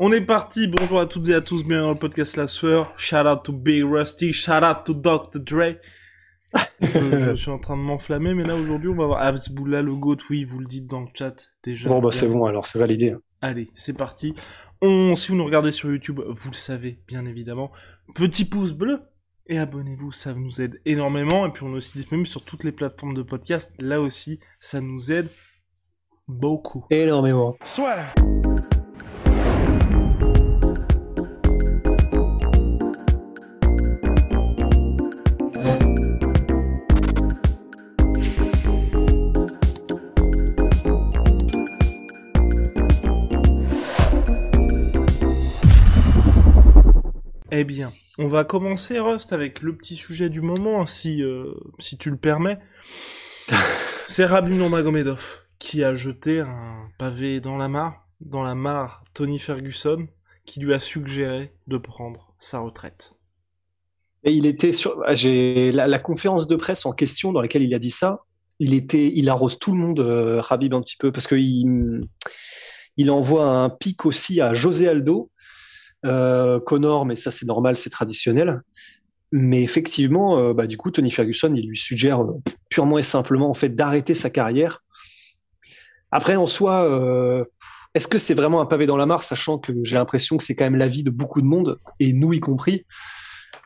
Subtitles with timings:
[0.00, 2.92] On est parti, bonjour à toutes et à tous, bienvenue dans le podcast La Sueur.
[2.96, 5.38] Shout out to Big Rusty, shout out to Dr.
[5.38, 5.76] Dre.
[6.80, 9.94] je, je suis en train de m'enflammer, mais là aujourd'hui on va voir Absboula, le
[9.94, 11.88] GOAT, oui, vous le dites dans le chat déjà.
[11.88, 13.14] Bon bah c'est bon alors, c'est validé.
[13.40, 14.34] Allez, c'est parti.
[14.82, 17.70] On, si vous nous regardez sur YouTube, vous le savez, bien évidemment.
[18.16, 18.98] Petit pouce bleu
[19.46, 21.46] et abonnez-vous, ça nous aide énormément.
[21.46, 23.72] Et puis on est aussi disponible sur toutes les plateformes de podcast.
[23.78, 25.28] Là aussi, ça nous aide
[26.26, 26.84] beaucoup.
[26.90, 27.56] Énormément.
[27.62, 28.12] Soit.
[47.56, 51.96] Eh bien, on va commencer, Rust, avec le petit sujet du moment, si, euh, si
[51.96, 52.58] tu le permets.
[54.08, 59.38] C'est Rabim Nurmagomedov qui a jeté un pavé dans la mare, dans la mare Tony
[59.38, 60.08] Ferguson,
[60.44, 63.12] qui lui a suggéré de prendre sa retraite.
[64.24, 67.78] Et il était sur, j'ai la, conférence de presse en question dans laquelle il a
[67.78, 68.24] dit ça.
[68.58, 72.08] Il était, il arrose tout le monde, euh, Rabib un petit peu, parce que il,
[72.96, 75.30] il envoie un pic aussi à José Aldo,
[76.04, 78.62] euh, Connor, mais ça c'est normal, c'est traditionnel.
[79.32, 83.50] Mais effectivement, euh, bah, du coup, Tony Ferguson, il lui suggère euh, purement et simplement
[83.50, 84.82] en fait d'arrêter sa carrière.
[86.10, 87.44] Après, en soi,
[87.94, 90.54] est-ce que c'est vraiment un pavé dans la mare, sachant que j'ai l'impression que c'est
[90.54, 92.86] quand même l'avis de beaucoup de monde, et nous y compris?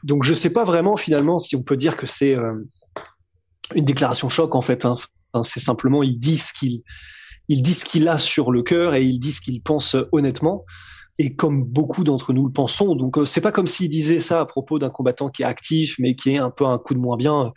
[0.02, 2.34] Donc, je sais pas vraiment finalement si on peut dire que c'est
[3.74, 4.86] une déclaration choc en fait.
[4.86, 4.94] Hein.
[5.42, 6.80] c'est simplement il dit ce qu'il
[7.48, 10.64] il dit ce qu'il a sur le cœur et il dit ce qu'il pense honnêtement
[11.18, 12.94] et comme beaucoup d'entre nous le pensons.
[12.94, 15.96] Donc euh, c'est pas comme s'il disait ça à propos d'un combattant qui est actif
[15.98, 17.52] mais qui est un peu un coup de moins bien.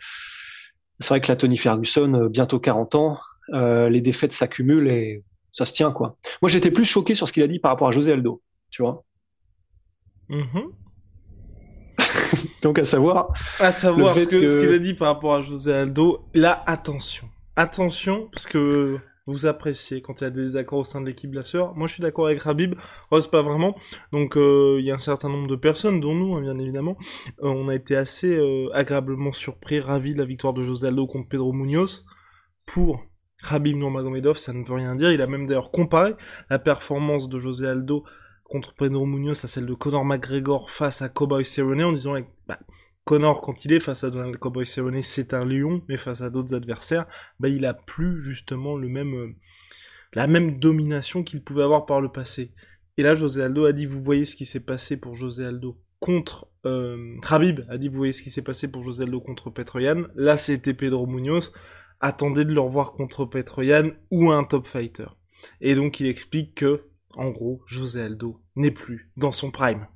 [1.00, 3.18] C'est vrai que la Tony Ferguson, euh, bientôt 40 ans,
[3.54, 6.16] euh, les défaites s'accumulent et ça se tient quoi.
[6.42, 8.82] Moi j'étais plus choqué sur ce qu'il a dit par rapport à José Aldo, tu
[8.82, 9.04] vois.
[10.28, 10.70] Mm-hmm.
[12.62, 13.32] Donc à savoir.
[13.60, 16.24] À savoir ce qu'il a dit par rapport à José Aldo.
[16.34, 21.00] Là attention, attention parce que vous appréciez quand il y a des désaccords au sein
[21.00, 21.74] de l'équipe sœur.
[21.74, 22.74] Moi, je suis d'accord avec Rabib,
[23.10, 23.76] Rose pas vraiment.
[24.12, 26.96] Donc, euh, il y a un certain nombre de personnes, dont nous, hein, bien évidemment.
[27.42, 31.06] Euh, on a été assez euh, agréablement surpris, ravis de la victoire de José Aldo
[31.06, 32.04] contre Pedro Munoz.
[32.66, 33.04] Pour
[33.42, 35.12] Rabib Nurmagomedov, ça ne veut rien dire.
[35.12, 36.14] Il a même d'ailleurs comparé
[36.50, 38.04] la performance de José Aldo
[38.44, 42.14] contre Pedro Munoz à celle de Conor McGregor face à Cowboy Cerrone en disant
[42.46, 42.58] bah,
[43.04, 46.30] Connor, quand il est face à Donald Cowboy Cerrone, c'est un lion, mais face à
[46.30, 47.06] d'autres adversaires,
[47.40, 49.34] bah, il a plus justement le même, euh,
[50.12, 52.52] la même domination qu'il pouvait avoir par le passé.
[52.96, 55.80] Et là, José Aldo a dit, vous voyez ce qui s'est passé pour José Aldo
[55.98, 60.04] contre, euh, a dit, vous voyez ce qui s'est passé pour José Aldo contre Petroyan.
[60.14, 61.52] Là, c'était Pedro Munoz.
[62.00, 65.06] Attendez de le revoir contre Petroyan ou un top fighter.
[65.60, 69.86] Et donc, il explique que, en gros, José Aldo n'est plus dans son prime.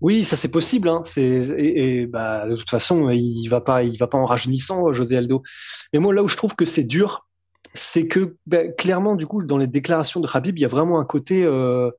[0.00, 0.88] Oui, ça c'est possible.
[0.88, 1.02] Hein.
[1.16, 5.42] Et, bah de toute façon, il va pas, il va pas en rajeunissant, José Aldo.
[5.92, 7.26] Mais moi là où je trouve que c'est dur,
[7.74, 11.00] c'est que bah, clairement du coup dans les déclarations de Habib, il y a vraiment
[11.00, 11.90] un côté, euh,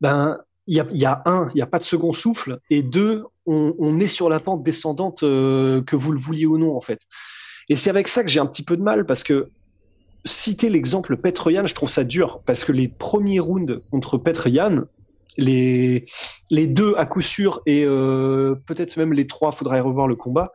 [0.00, 3.74] ben il y a, un, il y a pas de second souffle, et deux, on,
[3.78, 7.00] on est sur la pente descendante euh, que vous le vouliez ou non en fait.
[7.70, 9.48] Et c'est avec ça que j'ai un petit peu de mal parce que
[10.26, 14.84] citer l'exemple Petroyan, je trouve ça dur parce que les premiers rounds contre Petroyan,
[15.38, 16.04] les,
[16.50, 20.52] les deux à coup sûr et euh, peut-être même les trois, faudrait revoir le combat.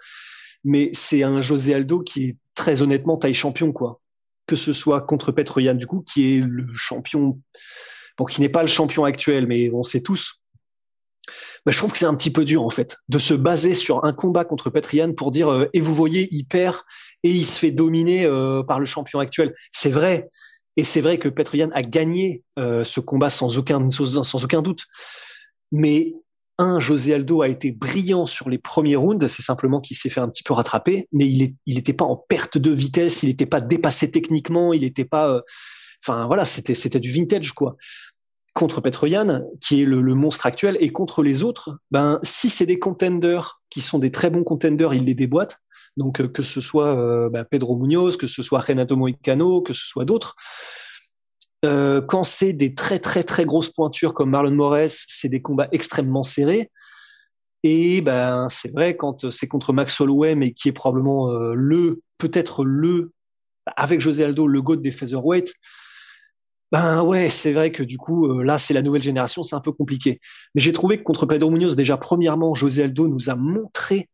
[0.64, 4.00] Mais c'est un José Aldo qui est très honnêtement taille champion, quoi.
[4.48, 7.40] Que ce soit contre Petroyan, du coup, qui est le champion,
[8.18, 10.42] bon, qui n'est pas le champion actuel, mais on sait tous.
[11.66, 14.04] Mais je trouve que c'est un petit peu dur, en fait, de se baser sur
[14.04, 16.78] un combat contre Petroyan pour dire, euh, et vous voyez, il perd
[17.24, 19.54] et il se fait dominer euh, par le champion actuel.
[19.72, 20.30] C'est vrai,
[20.76, 24.86] et c'est vrai que Petroyan a gagné euh, ce combat sans aucun, sans, aucun doute.
[25.74, 26.14] Mais
[26.60, 30.22] un, José Aldo a été brillant sur les premiers rounds, c'est simplement qu'il s'est fait
[30.22, 33.60] un petit peu rattraper, mais il n'était pas en perte de vitesse, il n'était pas
[33.60, 35.42] dépassé techniquement, il n'était pas, euh,
[36.02, 37.76] enfin voilà, c'était c'était du vintage quoi.
[38.54, 42.68] Contre Petroyan, qui est le, le, monstre actuel, et contre les autres, ben si c'est
[42.68, 45.60] des contenders qui sont des très bons contenders, il les déboîte.
[45.98, 49.74] Donc euh, que ce soit euh, bah, Pedro Munoz, que ce soit Renato Moicano, que
[49.74, 50.36] ce soit d'autres.
[51.66, 55.70] Euh, quand c'est des très très très grosses pointures comme Marlon Moraes, c'est des combats
[55.72, 56.70] extrêmement serrés.
[57.64, 62.02] Et ben c'est vrai quand c'est contre Max Holloway, mais qui est probablement euh, le
[62.18, 63.14] peut-être le
[63.78, 65.54] avec José Aldo le goat des featherweight.
[66.74, 69.62] Ben ouais, c'est vrai que du coup euh, là c'est la nouvelle génération, c'est un
[69.62, 70.20] peu compliqué.
[70.56, 74.10] Mais j'ai trouvé que contre Pedro Munoz déjà premièrement José Aldo nous a montré,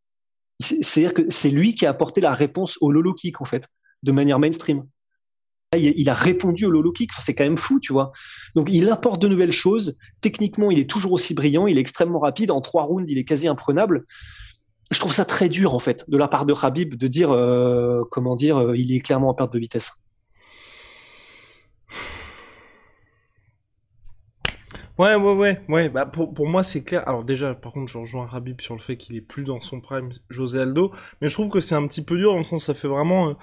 [0.59, 3.67] c'est-à-dire que c'est lui qui a apporté la réponse au lolo kick en fait
[4.03, 4.85] de manière mainstream
[5.77, 7.11] il a répondu au Lolo Kick.
[7.19, 8.11] C'est quand même fou, tu vois.
[8.55, 9.97] Donc, il apporte de nouvelles choses.
[10.21, 11.67] Techniquement, il est toujours aussi brillant.
[11.67, 12.51] Il est extrêmement rapide.
[12.51, 14.05] En trois rounds, il est quasi imprenable.
[14.91, 18.03] Je trouve ça très dur, en fait, de la part de Khabib, de dire, euh,
[18.09, 19.91] comment dire, euh, il est clairement en perte de vitesse.
[24.97, 25.89] Ouais, ouais, ouais, ouais.
[25.89, 27.07] Bah, pour, moi, c'est clair.
[27.07, 29.79] Alors, déjà, par contre, je rejoins Khabib sur le fait qu'il est plus dans son
[29.79, 30.91] prime, José Aldo.
[31.21, 33.29] Mais je trouve que c'est un petit peu dur, dans le sens, ça fait vraiment,
[33.29, 33.33] euh,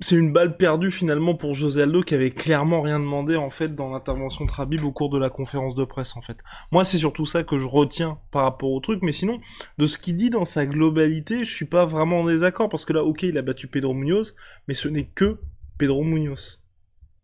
[0.00, 3.74] c'est une balle perdue finalement pour José Aldo qui avait clairement rien demandé en fait
[3.74, 6.38] dans l'intervention de Rabib au cours de la conférence de presse en fait.
[6.70, 9.40] Moi c'est surtout ça que je retiens par rapport au truc, mais sinon
[9.78, 12.92] de ce qu'il dit dans sa globalité, je suis pas vraiment en désaccord parce que
[12.92, 14.34] là ok il a battu Pedro Munoz,
[14.66, 15.38] mais ce n'est que
[15.78, 16.60] Pedro Munoz,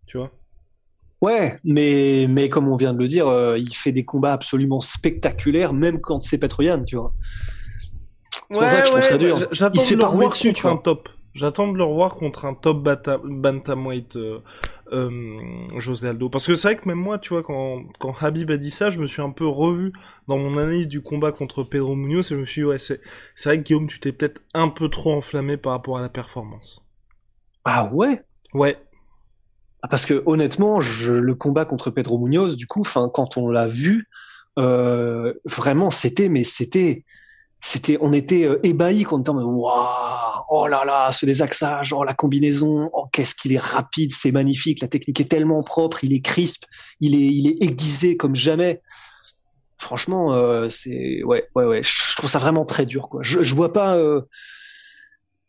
[0.06, 0.30] tu vois?
[1.20, 4.80] Ouais, mais mais comme on vient de le dire, euh, il fait des combats absolument
[4.80, 7.12] spectaculaires même quand c'est Petroyan, tu vois.
[8.50, 9.48] C'est pour ça que je trouve ça dur.
[9.52, 10.70] J'attends de le revoir dessus, tu vois.
[10.72, 11.08] un top.
[11.34, 14.40] J'attends de le revoir contre un top bantamweight euh,
[14.92, 15.40] euh,
[15.78, 16.28] José Aldo.
[16.28, 18.90] Parce que c'est vrai que même moi, tu vois, quand, quand Habib a dit ça,
[18.90, 19.92] je me suis un peu revu
[20.26, 23.00] dans mon analyse du combat contre Pedro Munoz et je me suis dit, ouais, c'est,
[23.34, 26.08] c'est vrai que Guillaume, tu t'es peut-être un peu trop enflammé par rapport à la
[26.08, 26.84] performance.
[27.64, 28.20] Ah ouais?
[28.54, 28.78] Ouais.
[29.82, 33.68] Ah, parce que honnêtement, je, le combat contre Pedro Munoz, du coup, quand on l'a
[33.68, 34.08] vu,
[34.58, 37.04] euh, vraiment, c'était, mais c'était,
[37.60, 42.04] c'était, on était euh, ébahis quand on était waouh, oh là là, ce désaxage, oh
[42.04, 46.12] la combinaison, oh qu'est-ce qu'il est rapide, c'est magnifique, la technique est tellement propre, il
[46.12, 46.64] est crisp,
[47.00, 48.80] il est, il est aiguisé comme jamais.
[49.78, 53.20] Franchement, euh, c'est, ouais, ouais, ouais, je trouve ça vraiment très dur, quoi.
[53.22, 54.22] Je, je vois pas, euh,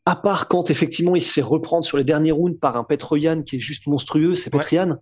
[0.06, 3.44] à part quand effectivement il se fait reprendre sur les derniers rounds par un Petroyan
[3.44, 4.98] qui est juste monstrueux, c'est Petroyan.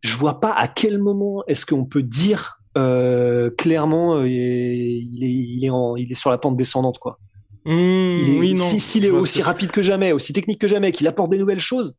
[0.00, 5.28] Je vois pas à quel moment est-ce qu'on peut dire euh, clairement, euh, il est,
[5.28, 7.18] il est, en, il est sur la pente descendante, quoi.
[7.64, 8.64] Mmh, oui, non.
[8.64, 11.98] S'il est aussi rapide que jamais, aussi technique que jamais, qu'il apporte des nouvelles choses,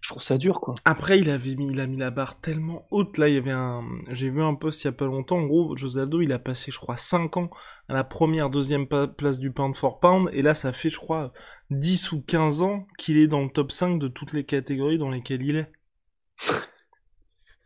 [0.00, 0.74] je trouve ça dur, quoi.
[0.84, 3.18] Après, il avait mis, il a mis la barre tellement haute.
[3.18, 5.38] Là, il y avait un, j'ai vu un post il y a pas longtemps.
[5.38, 7.50] En gros, José Aldo, il a passé, je crois, 5 ans
[7.88, 10.28] à la première, deuxième place du pound for pound.
[10.32, 11.32] Et là, ça fait, je crois,
[11.70, 15.10] 10 ou 15 ans qu'il est dans le top 5 de toutes les catégories dans
[15.10, 15.70] lesquelles il est.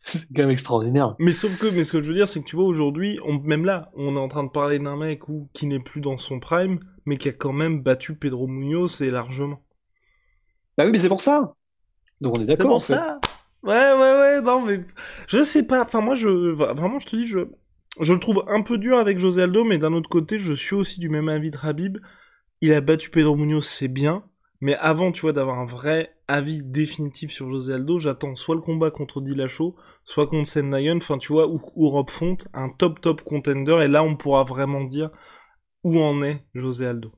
[0.06, 1.17] c'est quand même extraordinaire.
[1.19, 3.38] Mais sauf que, mais ce que je veux dire, c'est que tu vois, aujourd'hui, on,
[3.41, 6.17] même là, on est en train de parler d'un mec où, qui n'est plus dans
[6.17, 9.62] son prime, mais qui a quand même battu Pedro Munoz et largement.
[10.79, 11.55] Bah oui, mais c'est pour ça.
[12.20, 12.81] Donc on est d'accord.
[12.81, 13.20] C'est pour ça.
[13.62, 14.81] Ouais, ouais, ouais, non, mais
[15.26, 15.82] je sais pas.
[15.82, 17.41] Enfin, moi, je vraiment, je te dis, je
[18.00, 20.75] je le trouve un peu dur avec José Aldo, mais d'un autre côté, je suis
[20.75, 21.99] aussi du même avis de Habib.
[22.61, 24.25] Il a battu Pedro Munoz, c'est bien,
[24.61, 28.61] mais avant, tu vois, d'avoir un vrai avis définitif sur José Aldo, j'attends soit le
[28.61, 33.00] combat contre Dillashaw, soit contre Sen enfin, tu vois, ou, ou Rob Font, un top
[33.00, 35.11] top contender, et là, on pourra vraiment dire
[35.84, 37.12] où en est José Aldo.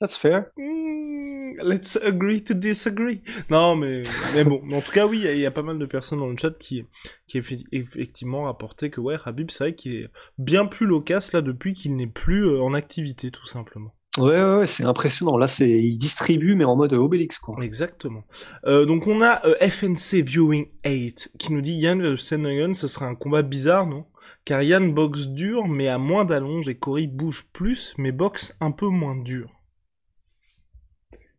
[0.00, 0.46] That's fair.
[0.56, 3.22] Hmm, let's agree to disagree.
[3.50, 4.02] Non, mais,
[4.34, 4.60] mais bon.
[4.72, 6.84] En tout cas, oui, il y, a pas mal de personnes dans le chat qui,
[7.28, 7.38] qui
[7.70, 11.94] effectivement rapporté que, ouais, Habib, c'est vrai qu'il est bien plus loquace, là, depuis qu'il
[11.94, 13.94] n'est plus euh, en activité, tout simplement.
[14.18, 15.38] Ouais, ouais, c'est impressionnant.
[15.38, 17.56] Là, c'est il distribue, mais en mode Obélix, quoi.
[17.62, 18.24] Exactement.
[18.66, 23.06] Euh, donc on a euh, FNC Viewing 8 qui nous dit Yann Senoyen, ce sera
[23.06, 24.04] un combat bizarre, non?
[24.44, 28.70] Car Yann boxe dur, mais à moins d'allonge, et Cory bouge plus, mais boxe un
[28.70, 29.48] peu moins dur.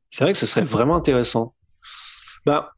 [0.10, 1.54] C'est vrai que ce serait vraiment intéressant.
[2.46, 2.74] Bah,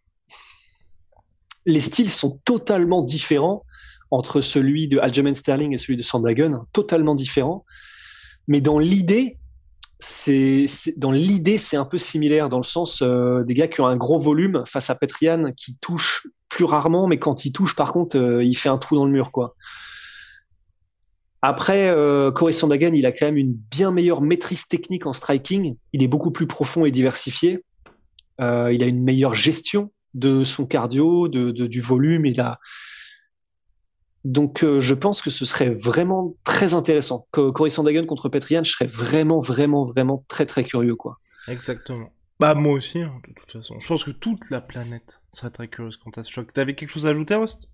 [1.65, 3.63] les styles sont totalement différents
[4.11, 7.65] entre celui de Aljamain Sterling et celui de Sandhagen, totalement différents.
[8.47, 9.39] Mais dans l'idée,
[9.99, 10.65] c'est
[10.97, 13.95] dans l'idée c'est un peu similaire dans le sens euh, des gars qui ont un
[13.95, 18.17] gros volume face à Petrian qui touche plus rarement mais quand il touche par contre
[18.17, 19.55] euh, il fait un trou dans le mur quoi.
[21.41, 26.01] Après euh, Corey il a quand même une bien meilleure maîtrise technique en striking, il
[26.01, 27.63] est beaucoup plus profond et diversifié.
[28.41, 32.59] Euh, il a une meilleure gestion de son cardio, du volume, il a
[34.25, 37.27] donc, euh, je pense que ce serait vraiment très intéressant.
[37.31, 41.19] Cory Sandagen contre Petrian, je serais vraiment, vraiment, vraiment très, très curieux, quoi.
[41.47, 42.09] Exactement.
[42.39, 43.79] Bah, moi aussi, hein, de toute façon.
[43.79, 46.51] Je pense que toute la planète serait très curieuse quant à ce choc.
[46.53, 47.69] T'avais quelque chose à ajouter, Rost?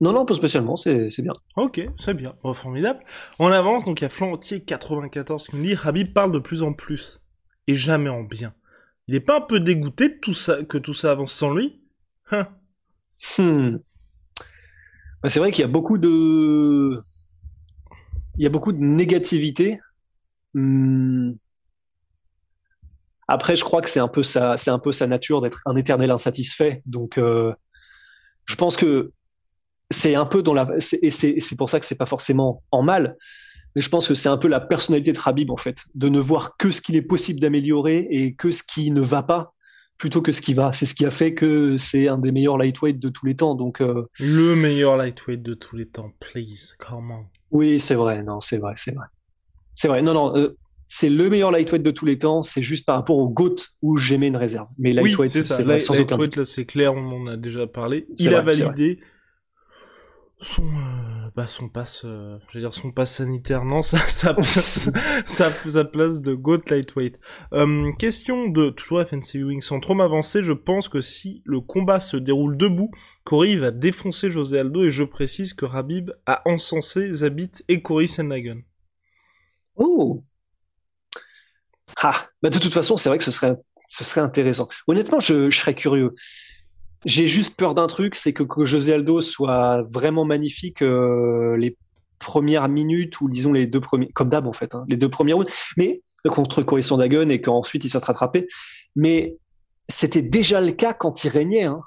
[0.00, 1.34] Non, non, pas spécialement, c'est bien.
[1.54, 2.34] Ok, c'est bien.
[2.52, 2.98] formidable.
[3.38, 6.72] On avance, donc il y a Flantier94 qui nous dit Habib parle de plus en
[6.72, 7.20] plus.
[7.68, 8.54] Et jamais en bien.
[9.06, 11.80] Il est pas un peu dégoûté de tout ça, que tout ça avance sans lui?
[13.38, 13.76] Hmm.
[15.24, 17.00] Bah, c'est vrai qu'il y a beaucoup de,
[18.36, 19.80] il y a beaucoup de négativité.
[20.52, 21.32] Hmm.
[23.26, 26.10] Après, je crois que c'est un peu sa, un peu sa nature d'être un éternel
[26.10, 26.82] insatisfait.
[26.84, 27.54] Donc, euh,
[28.44, 29.12] je pense que
[29.90, 30.68] c'est un peu dans la,
[31.00, 33.16] et c'est pour ça que c'est pas forcément en mal.
[33.74, 36.20] Mais je pense que c'est un peu la personnalité de Rabib en fait, de ne
[36.20, 39.53] voir que ce qu'il est possible d'améliorer et que ce qui ne va pas
[39.98, 40.72] plutôt que ce qui va.
[40.72, 43.54] C'est ce qui a fait que c'est un des meilleurs lightweight de tous les temps.
[43.54, 47.26] Donc euh, le meilleur lightweight de tous les temps, please, come on.
[47.50, 48.22] Oui, c'est vrai.
[48.22, 49.06] Non, c'est vrai, c'est vrai.
[49.74, 50.02] C'est vrai.
[50.02, 50.36] Non, non.
[50.36, 52.42] Euh, c'est le meilleur lightweight de tous les temps.
[52.42, 54.68] C'est juste par rapport au GOAT où j'aimais une réserve.
[54.78, 55.56] Mais lightweight, c'est ça.
[55.80, 56.94] sans lightweight, là, c'est clair.
[56.94, 58.06] On en a déjà parlé.
[58.18, 59.00] Il a validé
[60.44, 63.64] son euh, bah son passe euh, dire son passe sanitaire.
[63.64, 64.36] Non ça ça
[65.26, 67.18] ça, place de goat lightweight.
[67.52, 71.98] Euh, question de toujours FNC Wing sans trop m'avancer je pense que si le combat
[71.98, 72.90] se déroule debout
[73.24, 78.06] Cory va défoncer José Aldo et je précise que Rabib a encensé Zabit et Cory
[78.06, 78.62] Senhagen
[79.76, 80.20] oh.
[82.02, 83.56] Ah bah de toute façon c'est vrai que ce serait
[83.88, 84.68] ce serait intéressant.
[84.86, 86.14] Honnêtement je serais curieux
[87.04, 91.76] j'ai juste peur d'un truc, c'est que, que, José Aldo soit vraiment magnifique euh, les
[92.18, 95.36] premières minutes ou disons les deux premiers, comme d'hab en fait, hein, les deux premières
[95.36, 98.48] rounds, mais contre Corisson Dagon et qu'ensuite il se rattrapé.
[98.96, 99.36] Mais
[99.88, 101.82] c'était déjà le cas quand il régnait, hein,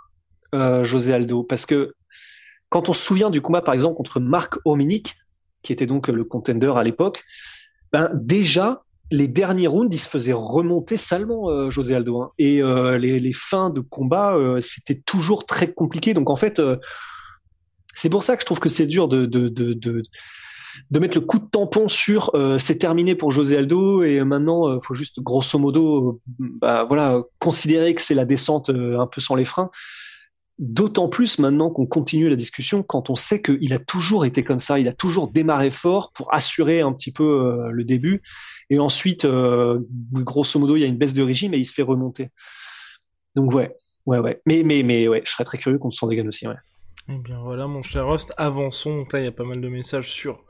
[0.54, 1.94] euh, José Aldo, parce que
[2.70, 5.16] quand on se souvient du combat par exemple contre Marc Hominick,
[5.64, 7.24] qui était donc le contender à l'époque,
[7.92, 12.22] ben déjà les derniers rounds, il se faisait remonter salement euh, José Aldo.
[12.22, 12.32] Hein.
[12.38, 16.14] Et euh, les, fins de combat, euh, c'était toujours très compliqué.
[16.14, 16.62] Donc en fait,
[17.96, 21.22] c'est pour ça que je trouve que c'est dur de, de, de, de, mettre le
[21.22, 25.58] coup de tampon sur c'est terminé pour José Aldo et maintenant il faut juste grosso
[25.58, 29.72] modo bah, voilà considérer que c'est la descente un peu sans les freins.
[30.60, 34.60] D'autant plus maintenant qu'on continue la discussion quand on sait qu'il a toujours été comme
[34.60, 38.24] ça, il a toujours démarré fort pour assurer un petit peu le début
[38.70, 39.80] et ensuite, euh,
[40.12, 42.30] grosso modo, il y a une baisse de régime et il se fait remonter.
[43.36, 43.74] Donc ouais,
[44.06, 44.42] ouais, ouais.
[44.46, 46.56] Mais, mais, mais ouais, je serais très curieux qu'on se dégaine aussi, ouais.
[47.08, 49.06] Eh bien voilà, mon cher Rust, avançons.
[49.14, 50.44] Là, il y a pas mal de messages sur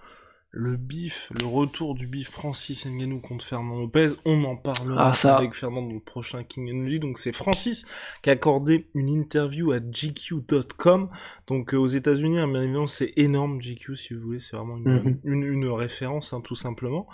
[0.51, 5.35] le bif, le retour du bif Francis Ngannou contre Fernand Lopez, on en parlera ah,
[5.35, 6.99] avec Fernand dans le prochain King Energy.
[6.99, 7.85] Donc c'est Francis
[8.21, 11.09] qui a accordé une interview à GQ.com.
[11.47, 14.77] Donc euh, aux États-Unis, hein, bien évidemment, c'est énorme GQ si vous voulez, c'est vraiment
[14.77, 15.71] une, mhm.
[15.73, 17.07] référence hein, tout simplement.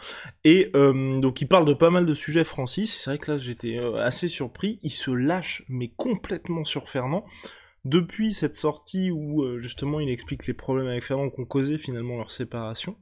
[0.43, 2.95] Et euh, donc il parle de pas mal de sujets Francis.
[2.95, 4.79] C'est vrai que là j'étais euh, assez surpris.
[4.83, 7.25] Il se lâche mais complètement sur Fernand
[7.85, 12.15] depuis cette sortie où euh, justement il explique les problèmes avec Fernand qu'ont causé finalement
[12.15, 12.95] leur séparation,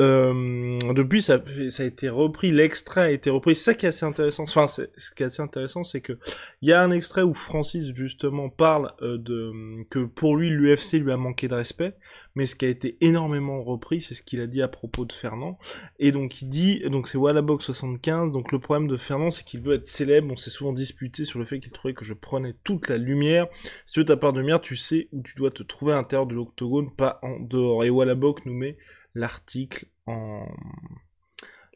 [0.00, 3.56] euh, depuis ça, a été repris, l'extrait a été repris.
[3.56, 4.44] C'est ça qui est assez intéressant.
[4.44, 6.18] Enfin, ce qui est assez intéressant, c'est que
[6.60, 9.52] il y a un extrait où Francis justement parle euh, de
[9.90, 11.94] que pour lui l'UFC lui a manqué de respect,
[12.36, 15.12] mais ce qui a été énormément repris, c'est ce qu'il a dit à propos de
[15.12, 15.58] Fernand.
[15.98, 18.30] Et donc il dit, donc c'est Wallabox 75.
[18.30, 20.32] Donc le problème de Fernand, c'est qu'il veut être célèbre.
[20.32, 23.48] On s'est souvent disputé sur le fait qu'il trouvait que je prenais toute la lumière.
[23.86, 26.34] Si ta part de lumière, tu sais où tu dois te trouver à l'intérieur de
[26.34, 27.82] l'octogone, pas en dehors.
[27.82, 28.76] Et Wallabox nous met
[29.14, 30.46] l'article en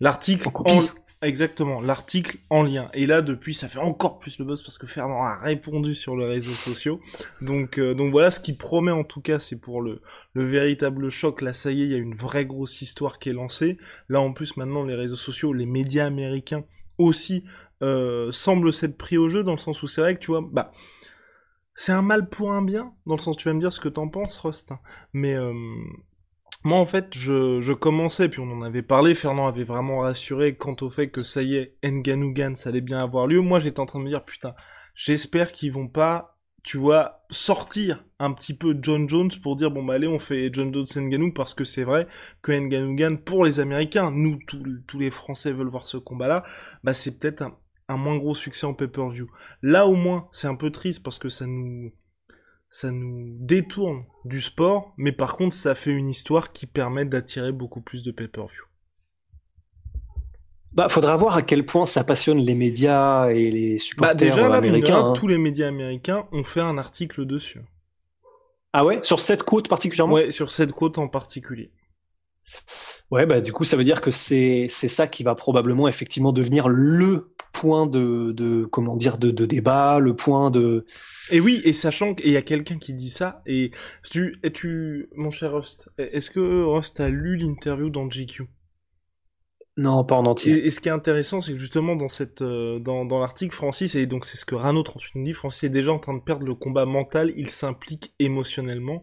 [0.01, 0.83] l'article en,
[1.23, 2.91] exactement l'article en lien.
[2.93, 6.15] Et là depuis ça fait encore plus le buzz parce que Fernand a répondu sur
[6.15, 7.01] les réseaux sociaux.
[7.41, 10.03] Donc euh, donc voilà ce qui promet en tout cas c'est pour le
[10.35, 11.41] le véritable choc.
[11.41, 13.79] Là ça y est il y a une vraie grosse histoire qui est lancée.
[14.11, 16.65] Là en plus maintenant les réseaux sociaux les médias américains
[16.99, 17.45] aussi
[17.83, 20.43] euh, semblent s'être pris au jeu dans le sens où c'est vrai que tu vois
[20.43, 20.71] bah
[21.77, 23.89] c'est un mal pour un bien dans le sens tu vas me dire ce que
[23.89, 24.81] t'en penses Rust hein.
[25.13, 25.53] mais euh,
[26.67, 30.57] moi, en fait, je, je commençais, puis on en avait parlé, Fernand avait vraiment rassuré
[30.57, 33.41] quant au fait que ça y est, Nganugan, ça allait bien avoir lieu.
[33.41, 34.53] Moi, j'étais en train de me dire, putain,
[34.97, 39.85] j'espère qu'ils vont pas, tu vois, sortir un petit peu John Jones pour dire, bon,
[39.85, 42.09] bah allez, on fait John Jones Nganou, parce que c'est vrai
[42.43, 44.41] que Nganugan, pour les Américains, nous,
[44.89, 46.43] tous les Français veulent voir ce combat-là,
[46.83, 47.57] bah c'est peut-être un,
[47.89, 49.29] un moins gros succès en pay-per-view.
[49.63, 51.93] Là, au moins, c'est un peu triste, parce que ça nous
[52.69, 57.53] ça nous détourne du sport, mais par contre, ça fait une histoire qui permet d'attirer
[57.53, 58.65] beaucoup plus de pay-per-view.
[60.73, 64.49] Bah, faudra voir à quel point ça passionne les médias et les supporters bah déjà,
[64.49, 65.07] là, américains.
[65.07, 65.13] Hein.
[65.15, 67.63] Tous les médias américains ont fait un article dessus.
[68.75, 70.13] Ah ouais, sur cette côte particulièrement?
[70.13, 71.73] Ouais, sur cette côte en particulier.
[73.11, 76.33] Ouais, bah du coup, ça veut dire que c'est c'est ça qui va probablement effectivement
[76.33, 80.85] devenir le point de, de comment dire de, de débat, le point de
[81.31, 83.73] et oui, et sachant qu'il y a quelqu'un qui dit ça, et
[84.09, 88.45] tu, et tu, mon cher Rust, est-ce que Rust a lu l'interview dans GQ
[89.77, 90.65] Non, pas en entier.
[90.65, 93.97] Et, ce qui est intéressant, c'est que justement dans cette euh, dans, dans l'article, Francis
[93.97, 96.23] et donc c'est ce que Rano 38 nous dit, Francis est déjà en train de
[96.23, 99.03] perdre le combat mental, il s'implique émotionnellement.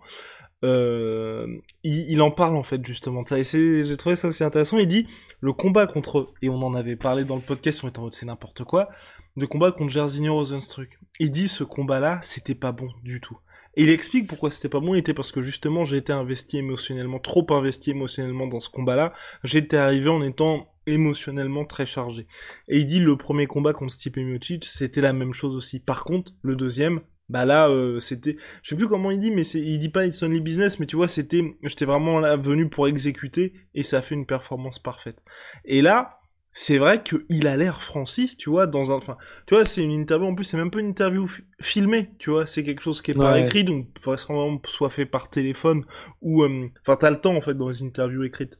[0.63, 1.46] Euh,
[1.84, 4.77] il, il, en parle en fait justement de ça et j'ai trouvé ça aussi intéressant.
[4.77, 5.05] Il dit
[5.41, 8.13] le combat contre et on en avait parlé dans le podcast, on était en mode
[8.13, 8.89] c'est n'importe quoi,
[9.36, 11.00] de combat contre Jairzinho Rosenstruck.
[11.20, 13.38] Il dit ce combat-là, c'était pas bon du tout.
[13.75, 16.58] Et il explique pourquoi c'était pas bon, il était parce que justement j'ai été investi
[16.58, 19.13] émotionnellement, trop investi émotionnellement dans ce combat-là.
[19.43, 22.27] J'étais arrivé en étant émotionnellement très chargé.
[22.67, 25.79] Et il dit le premier combat contre Stipe Miocic, c'était la même chose aussi.
[25.79, 27.01] Par contre, le deuxième,
[27.34, 30.06] bah là euh, c'était je sais plus comment il dit mais c'est il dit pas
[30.06, 33.98] it's only business mais tu vois c'était j'étais vraiment là venu pour exécuter et ça
[33.98, 35.24] a fait une performance parfaite.
[35.66, 36.20] Et là,
[36.54, 39.92] c'est vrai qu'il a l'air Francis, tu vois, dans un, enfin, tu vois, c'est une
[39.92, 41.28] interview, en plus, c'est même pas une interview
[41.60, 45.32] filmée, tu vois, c'est quelque chose qui est pas écrit, donc, vraiment soit fait par
[45.32, 45.84] téléphone,
[46.22, 48.60] ou, euh, enfin, t'as le temps, en fait, dans les interviews écrites.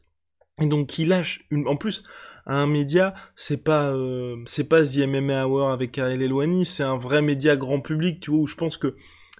[0.60, 2.04] Et donc, il lâche une, en plus,
[2.46, 6.96] un média, c'est pas, euh, c'est pas The MMA Hour avec Ariel Elouani, c'est un
[6.96, 8.94] vrai média grand public, tu vois, où je pense que,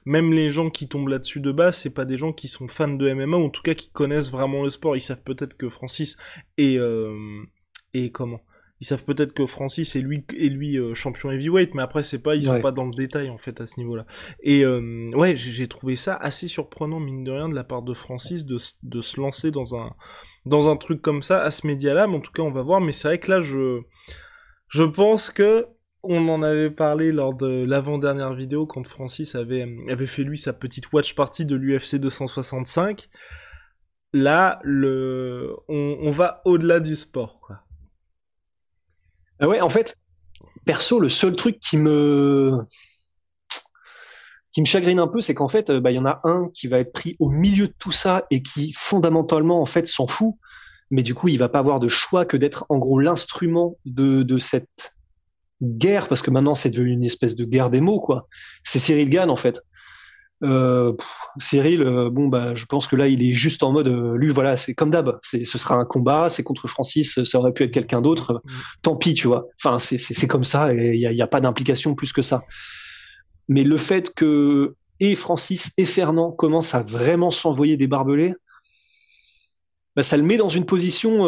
[0.04, 2.88] même les gens qui tombent là-dessus de base, c'est pas des gens qui sont fans
[2.88, 4.97] de MMA, ou en tout cas qui connaissent vraiment le sport.
[4.97, 6.16] Ils savent peut-être que Francis
[6.59, 7.42] est, euh,
[7.94, 8.40] et comment?
[8.81, 12.23] Ils savent peut-être que Francis est lui et lui euh, champion heavyweight mais après c'est
[12.23, 14.04] pas ils sont pas dans le détail en fait à ce niveau-là.
[14.43, 17.95] Et euh, ouais j'ai trouvé ça assez surprenant mine de rien de la part de
[17.95, 19.95] Francis de, de se lancer dans un
[20.45, 22.09] dans un truc comme ça à ce média-là.
[22.09, 22.81] Mais en tout cas on va voir.
[22.81, 23.81] Mais c'est vrai que là je
[24.69, 25.66] je pense que
[26.02, 30.52] on en avait parlé lors de l'avant-dernière vidéo quand Francis avait avait fait lui sa
[30.52, 33.09] petite watch party de l'UFC 265
[34.12, 37.61] là le on, on va au-delà du sport quoi
[39.41, 39.97] ah ouais, en fait,
[40.64, 42.59] perso, le seul truc qui me
[44.53, 46.69] qui me chagrine un peu, c'est qu'en fait, bah, il y en a un qui
[46.69, 50.37] va être pris au milieu de tout ça et qui fondamentalement en fait s'en fout,
[50.93, 54.23] mais du coup, il va pas avoir de choix que d'être en gros l'instrument de,
[54.23, 54.95] de cette
[55.61, 58.29] guerre, parce que maintenant c'est devenu une espèce de guerre des mots, quoi.
[58.62, 59.61] C'est Cyril Gann en fait.
[60.44, 60.92] Euh,
[61.38, 64.28] Cyril, euh, bon bah, je pense que là, il est juste en mode, euh, lui,
[64.28, 65.18] voilà, c'est comme d'hab.
[65.22, 68.42] C'est, ce sera un combat, c'est contre Francis, ça aurait pu être quelqu'un d'autre.
[68.44, 68.50] Mm.
[68.83, 69.46] Tant pis, tu vois.
[69.59, 72.42] Enfin, c'est, c'est, comme ça, et il n'y a, a, pas d'implication plus que ça.
[73.48, 78.35] Mais le fait que et Francis et Fernand commencent à vraiment s'envoyer des barbelés,
[79.96, 81.24] bah, ça le met dans une position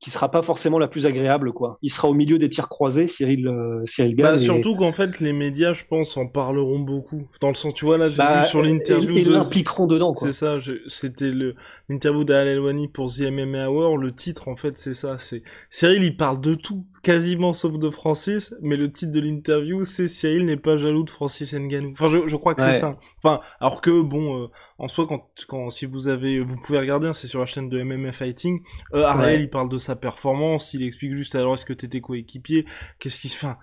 [0.00, 1.78] qui sera pas forcément la plus agréable quoi.
[1.82, 4.32] Il sera au milieu des tirs croisés, Cyril euh, Cyril Gann.
[4.32, 7.28] Bah, surtout qu'en fait les médias, je pense, en parleront beaucoup.
[7.40, 10.28] Dans le sens, tu vois là, j'ai bah, vu sur l'interview ils l'impliqueront dedans quoi.
[10.28, 11.54] C'est ça, c'était le
[11.88, 16.02] l'interview d'Al Elwani pour The MMA Hour, le titre en fait, c'est ça, c'est Cyril
[16.02, 20.44] il parle de tout quasiment sauf de Francis, mais le titre de l'interview c'est Cyril
[20.46, 21.92] n'est pas jaloux de Francis Ngannou.
[21.92, 22.96] Enfin, je, je crois que c'est ça.
[23.22, 27.08] Enfin, alors que bon, euh, en soi, quand, quand si vous avez, vous pouvez regarder,
[27.08, 28.60] hein, c'est sur la chaîne de MMA Fighting.
[28.94, 32.66] Euh, Ariel, il parle de sa performance, il explique juste alors est-ce que t'étais coéquipier,
[32.98, 33.54] qu'est-ce qui se fait.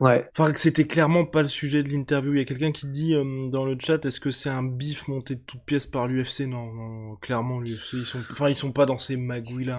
[0.00, 0.28] Ouais.
[0.36, 2.34] Enfin, que c'était clairement pas le sujet de l'interview.
[2.34, 5.08] Il y a quelqu'un qui dit euh, dans le chat, est-ce que c'est un bif
[5.08, 8.72] monté de toutes pièces par l'UFC non, non, clairement l'UFC, ils sont, enfin, ils sont
[8.72, 9.78] pas dans ces magouilles là.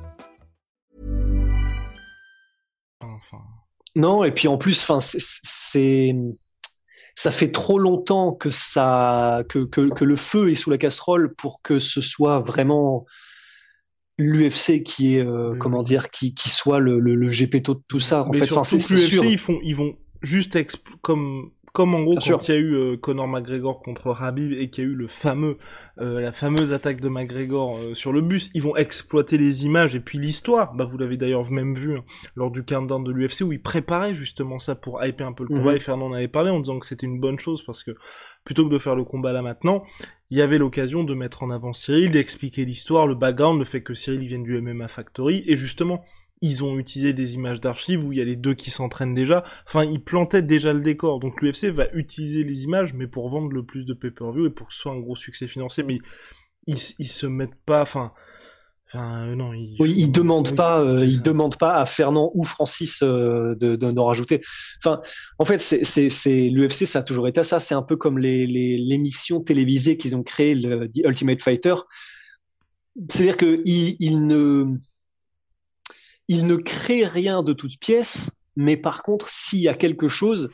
[3.95, 6.13] Non, et puis en plus, enfin, c'est
[7.15, 11.35] ça fait trop longtemps que ça que, que, que, le feu est sous la casserole
[11.35, 13.05] pour que ce soit vraiment
[14.17, 17.99] l'UFC qui est euh, comment dire qui, qui soit le, le, le GPTO de tout
[17.99, 18.23] ça.
[18.23, 20.57] En Mais fait surtout l'UFC ils font ils vont juste
[21.01, 24.69] comme comme en gros quand il y a eu euh, Conor McGregor contre Habib et
[24.69, 25.57] qu'il y a eu le fameux
[25.99, 29.95] euh, la fameuse attaque de McGregor euh, sur le bus, ils vont exploiter les images
[29.95, 30.73] et puis l'histoire.
[30.73, 32.03] Bah vous l'avez d'ailleurs même vu hein,
[32.35, 35.49] lors du countdown de l'UFC où ils préparaient justement ça pour hyper un peu le
[35.49, 35.77] combat mhm.
[35.77, 37.91] et Fernand en avait parlé en disant que c'était une bonne chose parce que
[38.43, 39.83] plutôt que de faire le combat là maintenant,
[40.29, 43.83] il y avait l'occasion de mettre en avant Cyril, d'expliquer l'histoire, le background, le fait
[43.83, 46.01] que Cyril vienne du MMA Factory et justement
[46.41, 49.43] ils ont utilisé des images d'archives où il y a les deux qui s'entraînent déjà.
[49.67, 51.19] Enfin, ils plantaient déjà le décor.
[51.19, 54.67] Donc l'UFC va utiliser les images, mais pour vendre le plus de pay-per-view et pour
[54.67, 55.83] que ce soit un gros succès financier.
[55.83, 55.99] Mais
[56.67, 58.11] ils, ils se mettent pas, enfin,
[58.87, 59.53] enfin euh, non.
[59.53, 63.75] Ils, oui, ils demandent pas, euh, ils demandent pas à Fernand ou Francis euh, de
[63.75, 64.41] d'en rajouter.
[64.83, 64.99] Enfin,
[65.37, 67.59] en fait, c'est l'UFC, ça a toujours été ça.
[67.59, 71.75] C'est un peu comme les les l'émission télévisée qu'ils ont créé, le The Ultimate Fighter
[73.09, 74.77] c'est-à-dire que il, ne,
[76.31, 80.49] il ne crée rien de toute pièce, mais par contre, s'il y a quelque chose,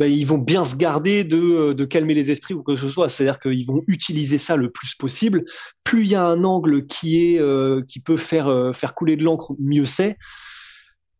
[0.00, 3.08] ben, ils vont bien se garder de, de calmer les esprits ou que ce soit.
[3.08, 5.44] C'est-à-dire qu'ils vont utiliser ça le plus possible.
[5.84, 9.14] Plus il y a un angle qui est euh, qui peut faire euh, faire couler
[9.14, 10.16] de l'encre, mieux c'est.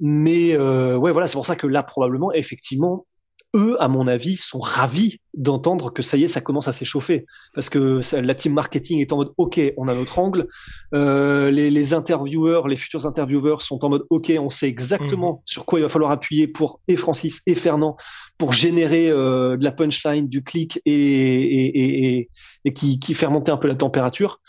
[0.00, 3.06] Mais euh, ouais, voilà, c'est pour ça que là, probablement, effectivement,
[3.54, 7.26] eux, à mon avis, sont ravis d'entendre que ça y est, ça commence à s'échauffer.
[7.54, 10.46] Parce que la team marketing est en mode, OK, on a notre angle.
[10.94, 15.40] Euh, les, les, intervieweurs, les futurs intervieweurs sont en mode, OK, on sait exactement mhm.
[15.44, 17.96] sur quoi il va falloir appuyer pour et Francis et Fernand
[18.38, 22.30] pour générer euh, de la punchline, du clic et, et, et,
[22.64, 24.40] et qui, qui fait monter un peu la température.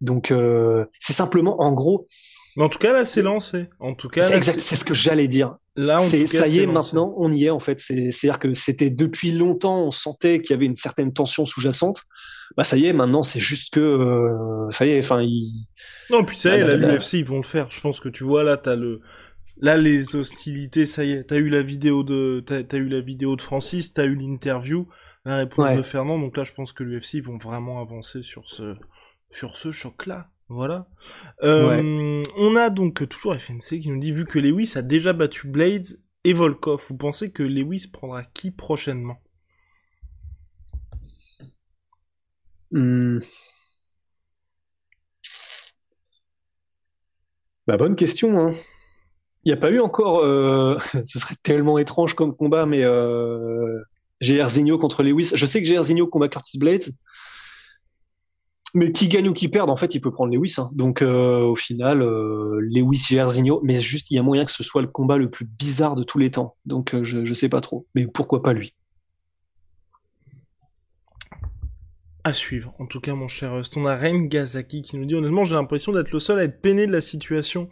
[0.00, 2.06] Donc, euh, c'est simplement, en gros,
[2.56, 3.68] mais en tout cas, là, c'est lancé.
[3.80, 5.56] En tout cas, c'est ce que j'allais dire.
[5.76, 7.78] Là, c'est ça y est, maintenant, on y est en fait.
[7.80, 12.04] C'est-à-dire que c'était depuis longtemps, on sentait qu'il y avait une certaine tension sous-jacente.
[12.56, 14.98] Bah ça y est, maintenant, c'est juste que euh, ça y est.
[14.98, 15.66] Enfin, il...
[16.10, 17.68] non, puis ça y est, là, l'UFC ils vont le faire.
[17.70, 19.00] Je pense que tu vois là, t'as le
[19.58, 21.24] là les hostilités, ça y est.
[21.24, 24.88] T'as eu la vidéo de t'as as eu la vidéo de Francis, t'as eu l'interview,
[25.26, 26.18] la réponse de Fernand.
[26.18, 28.76] Donc là, je pense que l'UFC ils vont vraiment avancer sur ce
[29.30, 30.30] sur ce choc là.
[30.48, 30.86] Voilà.
[31.42, 35.48] Euh, on a donc toujours FNC qui nous dit, vu que Lewis a déjà battu
[35.48, 39.18] Blades et Volkov, vous pensez que Lewis prendra qui prochainement?
[42.70, 43.18] Hmm.
[47.66, 48.38] Bah bonne question.
[48.38, 48.52] Hein.
[49.44, 50.20] Il n'y a pas eu encore.
[50.20, 50.78] Euh...
[51.06, 53.80] Ce serait tellement étrange comme combat, mais euh...
[54.22, 55.32] Zigno contre Lewis.
[55.34, 56.94] Je sais que Zigno combat Curtis Blades.
[58.76, 60.56] Mais qui gagne ou qui perde, en fait, il peut prendre Lewis.
[60.58, 60.68] Hein.
[60.74, 64.62] Donc, euh, au final, euh, Lewis Jairzinho, mais juste, il y a moyen que ce
[64.62, 66.56] soit le combat le plus bizarre de tous les temps.
[66.66, 67.86] Donc, euh, je, je sais pas trop.
[67.94, 68.74] Mais pourquoi pas lui?
[72.26, 72.74] À suivre.
[72.80, 75.54] En tout cas, mon cher Rust, on a Ren Gazaki qui nous dit honnêtement, j'ai
[75.54, 77.68] l'impression d'être le seul à être peiné de la situation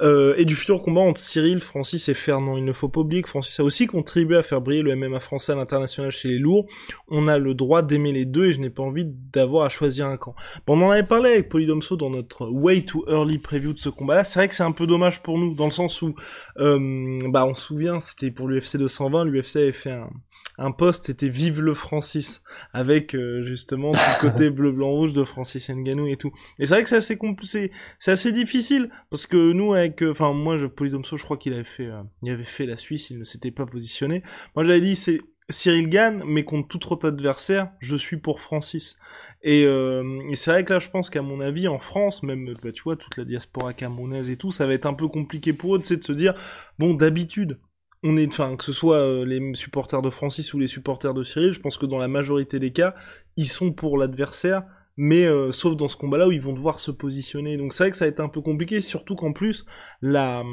[0.00, 2.56] euh, et du futur combat entre Cyril, Francis et Fernand.
[2.56, 5.18] Il ne faut pas oublier que Francis a aussi contribué à faire briller le MMA
[5.18, 6.66] français à l'international chez les lourds.
[7.08, 10.06] On a le droit d'aimer les deux et je n'ai pas envie d'avoir à choisir
[10.06, 10.36] un camp.
[10.68, 13.88] Bon, on en avait parlé avec Polydomso dans notre way too early preview de ce
[13.88, 14.22] combat-là.
[14.22, 16.14] C'est vrai que c'est un peu dommage pour nous dans le sens où,
[16.60, 20.10] euh, bah, on se souvient, c'était pour l'UFC 220, l'UFC avait fait un,
[20.58, 22.42] un post, c'était Vive le Francis,
[22.72, 26.32] avec euh, justement tout le côté bleu blanc rouge de Francis Nganou et tout.
[26.58, 30.10] Et c'est vrai que c'est assez compliqué, c'est assez difficile parce que nous avec, euh,
[30.10, 33.10] enfin moi, je Polydomso, je crois qu'il avait fait, euh, il avait fait la Suisse,
[33.10, 34.22] il ne s'était pas positionné.
[34.54, 38.98] Moi j'avais dit c'est Cyril gagne, mais contre tout autre adversaire, je suis pour Francis.
[39.42, 42.72] Et, et c'est vrai que là, je pense qu'à mon avis, en France, même, bah,
[42.72, 45.76] tu vois, toute la diaspora camerounaise et tout, ça va être un peu compliqué pour
[45.76, 46.34] eux, tu sais, de se dire,
[46.80, 47.60] bon, d'habitude,
[48.08, 51.24] on est, enfin, que ce soit euh, les supporters de Francis ou les supporters de
[51.24, 52.94] Cyril, je pense que dans la majorité des cas,
[53.36, 54.62] ils sont pour l'adversaire,
[54.96, 57.56] mais euh, sauf dans ce combat-là où ils vont devoir se positionner.
[57.56, 59.66] Donc c'est vrai que ça a été un peu compliqué, surtout qu'en plus,
[60.00, 60.44] la,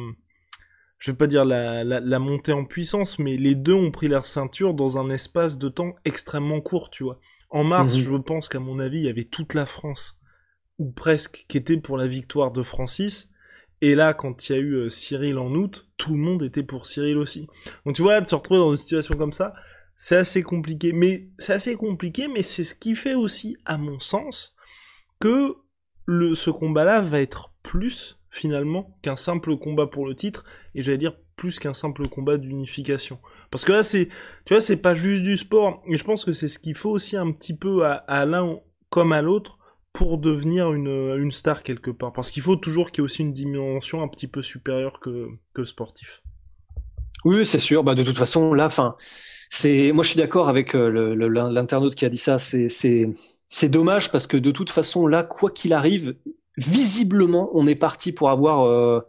[0.97, 4.25] je vais pas dire la, la, montée en puissance, mais les deux ont pris leur
[4.25, 7.19] ceinture dans un espace de temps extrêmement court, tu vois.
[7.51, 8.01] En mars, mhm.
[8.01, 10.19] je pense qu'à mon avis, il y avait toute la France,
[10.79, 13.29] ou presque, qui était pour la victoire de Francis,
[13.83, 16.63] et là, quand il y a eu euh, Cyril en août, tout le monde était
[16.63, 17.47] pour Cyril aussi.
[17.85, 19.53] Donc tu vois, de se retrouver dans une situation comme ça,
[19.97, 20.93] c'est assez compliqué.
[20.93, 24.55] Mais c'est assez compliqué, mais c'est ce qui fait aussi, à mon sens,
[25.19, 25.57] que
[26.07, 31.17] ce combat-là va être plus finalement qu'un simple combat pour le titre, et j'allais dire
[31.35, 33.19] plus qu'un simple combat d'unification.
[33.51, 34.07] Parce que là, c'est,
[34.45, 36.91] tu vois, c'est pas juste du sport, et je pense que c'est ce qu'il faut
[36.91, 39.59] aussi un petit peu à l'un comme à l'autre,
[39.93, 42.11] pour devenir une, une star quelque part.
[42.11, 45.29] Parce qu'il faut toujours qu'il y ait aussi une dimension un petit peu supérieure que,
[45.53, 46.23] que sportif.
[47.25, 47.83] Oui, c'est sûr.
[47.83, 48.95] Bah, de toute façon, là, fin,
[49.49, 51.15] c'est, moi, je suis d'accord avec euh,
[51.49, 52.37] l'internaute qui a dit ça.
[52.39, 56.15] C'est, dommage parce que de toute façon, là, quoi qu'il arrive,
[56.57, 58.99] visiblement, on est parti pour avoir euh,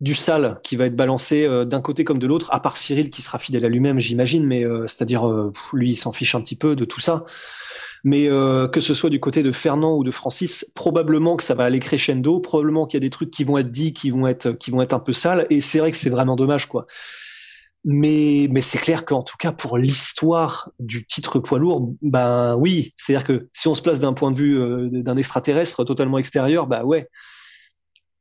[0.00, 3.10] du sale qui va être balancé euh, d'un côté comme de l'autre, à part Cyril
[3.10, 5.24] qui sera fidèle à lui-même, j'imagine, mais c'est-à-dire
[5.72, 7.24] lui, il s'en fiche un petit peu de tout ça.
[8.04, 11.54] Mais euh, que ce soit du côté de Fernand ou de Francis, probablement que ça
[11.54, 14.26] va aller crescendo, probablement qu'il y a des trucs qui vont être dits, qui vont
[14.26, 15.46] être, qui vont être un peu sales.
[15.50, 16.86] Et c'est vrai que c'est vraiment dommage, quoi.
[17.84, 22.92] Mais, mais c'est clair qu'en tout cas pour l'histoire du titre poids lourd, ben oui,
[22.96, 26.66] c'est-à-dire que si on se place d'un point de vue euh, d'un extraterrestre totalement extérieur,
[26.66, 27.08] bah ouais,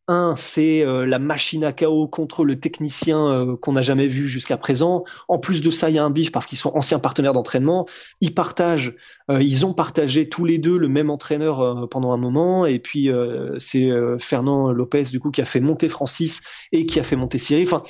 [0.10, 4.28] un, c'est euh, la machine à chaos contre le technicien euh, qu'on n'a jamais vu
[4.28, 5.04] jusqu'à présent.
[5.28, 7.88] En plus de ça, il y a un bif parce qu'ils sont anciens partenaires d'entraînement.
[8.20, 8.96] Ils partagent,
[9.30, 12.66] euh, ils ont partagé tous les deux le même entraîneur pendant un moment.
[12.66, 13.10] Et puis
[13.58, 16.42] c'est Fernand Lopez du coup qui a fait monter Francis
[16.72, 17.68] et qui a fait monter Cyril.
[17.68, 17.84] Enfin,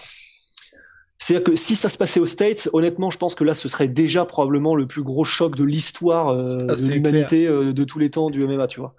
[1.18, 3.88] c'est-à-dire que si ça se passait aux States, honnêtement, je pense que là, ce serait
[3.88, 8.30] déjà probablement le plus gros choc de l'histoire ah, de l'humanité de tous les temps
[8.30, 8.96] du MMA, tu vois.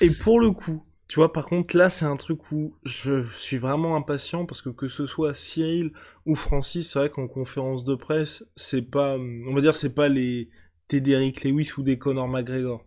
[0.00, 3.58] Et pour le coup, Tu vois, par contre, là, c'est un truc où je suis
[3.58, 5.90] vraiment impatient parce que que ce soit Cyril
[6.24, 10.06] ou Francis, c'est vrai qu'en conférence de presse, c'est pas, on va dire, c'est pas
[10.08, 10.50] les
[10.86, 12.86] Tédéric Lewis ou des Conor McGregor.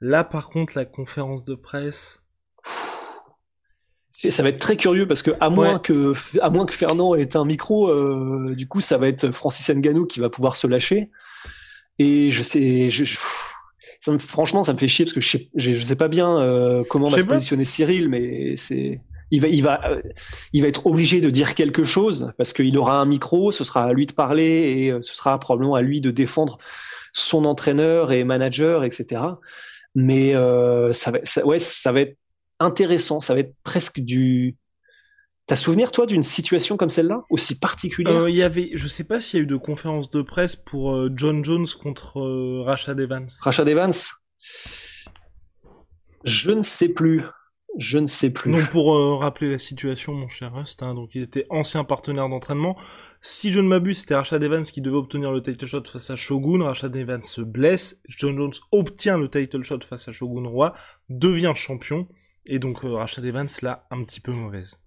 [0.00, 2.22] Là, par contre, la conférence de presse.
[4.30, 7.36] ça va être très curieux parce que à moins que à moins que Fernand ait
[7.36, 11.10] un micro, euh, du coup, ça va être Francis Ngannou qui va pouvoir se lâcher.
[11.98, 13.18] Et je sais, je,
[14.18, 17.08] franchement, ça me fait chier parce que je sais, je, sais pas bien euh, comment
[17.08, 20.02] va se positionner Cyril, mais c'est il va, il va, euh,
[20.52, 23.84] il va être obligé de dire quelque chose parce qu'il aura un micro, ce sera
[23.84, 26.58] à lui de parler et euh, ce sera probablement à lui de défendre
[27.12, 29.22] son entraîneur et manager, etc.
[29.94, 30.32] Mais
[30.92, 32.16] ça va, ouais, ça va être
[32.60, 34.56] intéressant, ça va être presque du,
[35.46, 38.28] T'as souvenir toi d'une situation comme celle-là aussi particulière?
[38.28, 41.10] Il y avait, je sais pas s'il y a eu de conférence de presse pour
[41.14, 43.28] John Jones contre Rashad Evans.
[43.42, 43.92] Rashad Evans?
[46.24, 47.22] Je ne sais plus.
[47.76, 48.52] Je ne sais plus.
[48.52, 52.78] Donc pour rappeler la situation, mon cher Rust, hein, donc ils étaient anciens partenaires d'entraînement.
[53.20, 56.16] Si je ne m'abuse, c'était Rashad Evans qui devait obtenir le title shot face à
[56.16, 56.64] Shogun.
[56.64, 58.00] Rashad Evans se blesse.
[58.08, 60.72] John Jones obtient le title shot face à Shogun Roi,
[61.10, 62.08] devient champion.
[62.46, 64.78] Et donc Rashad Evans là un petit peu mauvaise.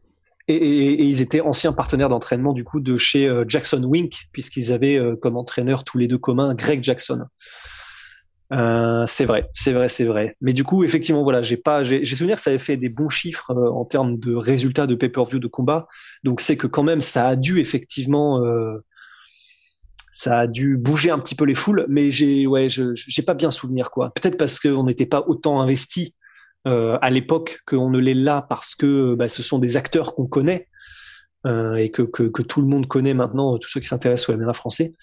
[0.47, 4.97] Et, ils étaient anciens partenaires d'entraînement du coup de chez euh, Jackson Wink, puisqu'ils avaient
[4.97, 7.25] euh, comme entraîneur tous les deux communs Greg Jackson.
[8.53, 10.33] Euh, c'est vrai, c'est vrai, c'est vrai.
[10.39, 13.09] Mais du coup, effectivement, voilà, j'ai pas, j'ai souvenir que ça avait fait des bons
[13.09, 15.87] chiffres en termes de résultats de pay-per-view de combat.
[16.23, 18.41] Donc c'est que quand même, ça a dû effectivement,
[20.11, 21.85] ça a dû bouger un petit peu les foules.
[21.89, 24.13] Mais j'ai, ouais, j'ai pas bien souvenir quoi.
[24.15, 26.15] Peut-être parce qu'on n'était pas autant investi
[26.67, 30.27] euh, à l'époque qu'on ne l'est là parce que bah, ce sont des acteurs qu'on
[30.27, 30.67] connaît
[31.45, 34.37] euh, et que, que, que, tout le monde connaît maintenant, tous ceux qui s'intéressent au
[34.37, 34.93] MMA français.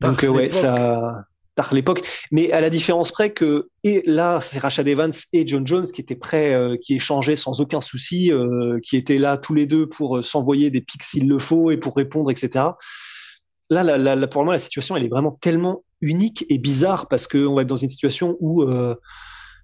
[0.00, 4.58] Donc euh, ouais, ça tard l'époque, mais à la différence près que et là c'est
[4.58, 8.30] Rashad Evans et John Jones qui étaient prêts, euh, qui échangeaient sans aucun souci,
[8.82, 11.96] qui étaient là tous les deux pour s'envoyer des pics s'il le faut et pour
[11.96, 12.64] répondre, etc.
[13.70, 17.26] Là, la, la, pour moi, la situation elle est vraiment tellement unique et bizarre parce
[17.26, 18.62] qu'on va être dans une situation où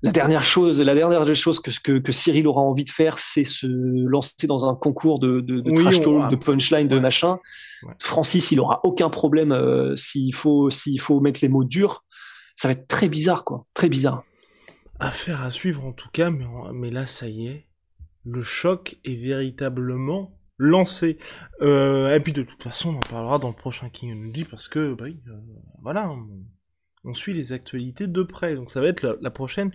[0.02, 3.44] la dernière chose, la dernière chose que, que, que Cyril aura envie de faire, c'est
[3.44, 7.38] se lancer dans un concours de, de, de trash talk, de punchline, de machin.
[8.00, 12.04] Francis, il aura aucun problème euh, s'il faut, s'il faut mettre les mots durs.
[12.56, 13.66] Ça va être très bizarre, quoi.
[13.74, 14.24] Très bizarre.
[15.00, 17.66] Affaire à suivre en tout cas, mais, mais là, ça y est.
[18.24, 21.18] Le choc est véritablement lancé.
[21.60, 24.68] Euh, et puis de toute façon, on en parlera dans le prochain King Energy parce
[24.68, 25.32] que, bah, euh,
[25.82, 26.28] voilà, on
[27.12, 28.54] suit les actualités de près.
[28.54, 29.72] Donc ça va être la, prochaine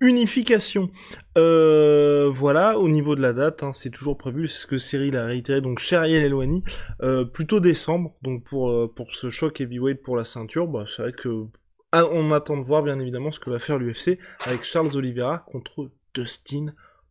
[0.00, 0.90] unification.
[1.36, 5.16] Euh, voilà, au niveau de la date, hein, c'est toujours prévu, c'est ce que Cyril
[5.16, 6.62] a réitéré, donc Cheriel Eloigny,
[7.02, 11.02] euh, plutôt décembre, donc pour, euh, pour ce choc heavyweight pour la ceinture, bah, c'est
[11.02, 11.46] vrai que
[11.90, 15.44] ah, on attend de voir bien évidemment ce que va faire l'UFC avec Charles Oliveira
[15.48, 16.66] contre Dustin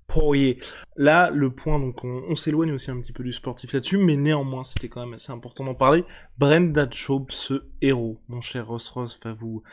[0.08, 0.60] Poirier.
[0.96, 4.64] Là, le point, donc on, s'éloigne aussi un petit peu du sportif là-dessus, mais néanmoins,
[4.64, 6.04] c'était quand même assez important d'en parler.
[6.38, 9.64] Brendan Schaub, ce héros, mon cher Ross Ross, va vous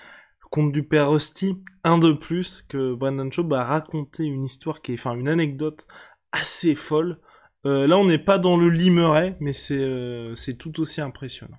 [0.51, 4.93] compte du père Rusty, un de plus que Brendan Schaub a raconté une histoire qui
[4.93, 5.87] est, enfin, une anecdote
[6.33, 7.21] assez folle.
[7.67, 11.59] Euh, là, on n'est pas dans le limeray, mais c'est euh, c'est tout aussi impressionnant.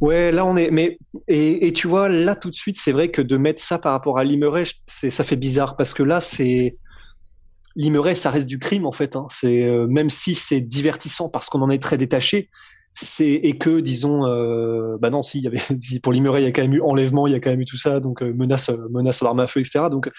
[0.00, 3.20] Ouais, là on est, mais et, tu vois là tout de suite, c'est vrai que
[3.20, 6.78] de mettre ça par rapport à Limeray, ça fait bizarre parce que là c'est
[7.78, 9.14] Limeray, ça reste du crime en fait.
[9.14, 9.26] Hein.
[9.30, 12.50] C'est euh, même si c'est divertissant parce qu'on en est très détaché,
[12.92, 15.60] c'est et que disons, euh, bah non, si il y avait
[16.02, 17.66] pour Limeray, il y a quand même eu enlèvement, il y a quand même eu
[17.66, 19.86] tout ça, donc euh, menace, menace à l'arme à feu, etc.
[19.92, 20.10] Donc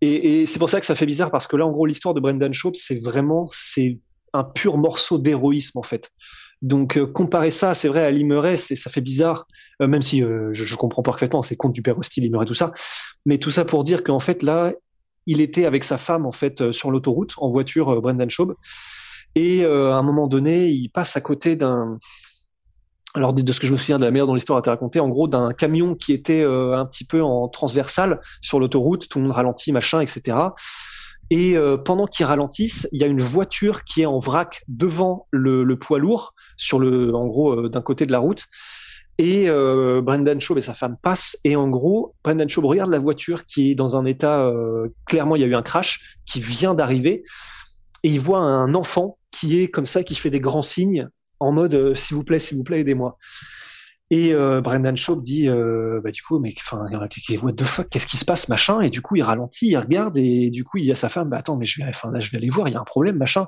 [0.00, 2.14] et, et c'est pour ça que ça fait bizarre parce que là, en gros, l'histoire
[2.14, 3.98] de Brendan Schaub, c'est vraiment c'est
[4.32, 6.10] un pur morceau d'héroïsme en fait.
[6.62, 9.46] Donc comparer ça, c'est vrai à Limeray, c'est ça fait bizarre,
[9.80, 12.72] même si je, je, comprends parfaitement, c'est contre du père hostile, Limeray, tout ça.
[13.26, 14.72] Mais tout ça pour dire qu'en fait là,
[15.26, 18.54] il était avec sa femme en fait euh, sur l'autoroute en voiture, euh, Brendan Schaub,
[19.34, 21.98] et euh, à un moment donné, il passe à côté d'un
[23.14, 24.98] alors de ce que je me souviens de la meilleure dont l'histoire a été racontée,
[24.98, 29.24] en gros d'un camion qui était un petit peu en transversale sur l'autoroute, tout le
[29.24, 30.38] monde ralentit, machin, etc.
[31.28, 31.54] Et
[31.84, 35.78] pendant qu'ils ralentissent, il y a une voiture qui est en vrac devant le, le
[35.78, 38.46] poids lourd, sur le, en gros, d'un côté de la route.
[39.22, 42.98] Et euh, Brendan Schaub et sa femme passent et en gros, Brendan Schaub regarde la
[42.98, 46.40] voiture qui est dans un état euh, clairement il y a eu un crash qui
[46.40, 47.22] vient d'arriver
[48.02, 51.08] et il voit un enfant qui est comme ça qui fait des grands signes
[51.38, 53.16] en mode euh, s'il vous plaît s'il vous plaît aidez-moi.
[54.10, 58.26] Et Brendan Schaub dit bah du coup mais enfin what the fuck qu'est-ce qui se
[58.26, 60.94] passe machin et du coup il ralentit il regarde et du coup il y a
[60.94, 62.80] sa femme bah attends mais je vais là je vais aller voir il y a
[62.80, 63.46] un problème machin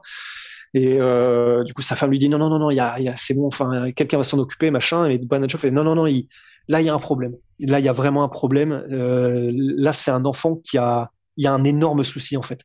[0.74, 3.08] et euh, du coup, sa femme lui dit non, non, non, non, y a, y
[3.08, 5.06] a c'est bon, enfin, quelqu'un va s'en occuper, machin.
[5.06, 6.28] Et Banacho fait non, non, non, il,
[6.68, 7.34] là, il y a un problème.
[7.60, 8.84] Là, il y a vraiment un problème.
[8.90, 12.60] Euh, là, c'est un enfant qui a il y a un énorme souci en fait.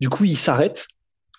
[0.00, 0.86] Du coup, il s'arrête,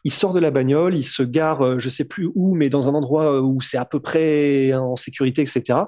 [0.04, 2.88] il sort de la bagnole, il se gare, euh, je sais plus où, mais dans
[2.88, 5.80] un endroit euh, où c'est à peu près en sécurité, etc.